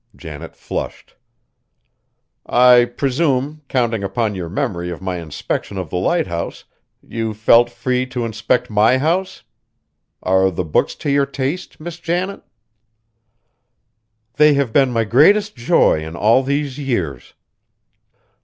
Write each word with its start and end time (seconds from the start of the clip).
Janet 0.15 0.55
flushed. 0.55 1.15
"I 2.47 2.85
presume, 2.85 3.61
counting 3.67 4.03
upon 4.03 4.33
your 4.33 4.49
memory 4.49 4.89
of 4.89 4.99
my 4.99 5.17
inspection 5.17 5.77
of 5.77 5.91
the 5.91 5.97
lighthouse, 5.97 6.63
you 7.07 7.35
felt 7.35 7.69
free 7.69 8.07
to 8.07 8.25
inspect 8.25 8.71
my 8.71 8.97
house. 8.97 9.43
Are 10.23 10.49
the 10.49 10.65
books 10.65 10.95
to 11.05 11.11
your 11.11 11.27
taste, 11.27 11.79
Miss 11.79 11.99
Janet?" 11.99 12.41
"They 14.37 14.55
have 14.55 14.73
been 14.73 14.91
my 14.91 15.03
greatest 15.03 15.55
joy 15.55 16.03
in 16.03 16.15
all 16.15 16.41
these 16.41 16.79
years." 16.79 17.35